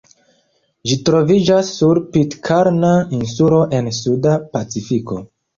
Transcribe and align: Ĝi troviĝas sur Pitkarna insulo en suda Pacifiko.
Ĝi 0.91 0.97
troviĝas 1.09 1.69
sur 1.81 2.01
Pitkarna 2.15 2.95
insulo 3.19 3.63
en 3.81 3.93
suda 3.99 4.37
Pacifiko. 4.57 5.25